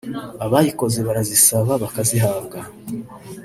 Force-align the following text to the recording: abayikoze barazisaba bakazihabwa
abayikoze 0.45 0.99
barazisaba 1.07 1.73
bakazihabwa 1.83 2.57